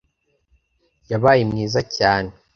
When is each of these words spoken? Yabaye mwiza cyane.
Yabaye 1.11 1.41
mwiza 1.49 1.79
cyane. 1.95 2.31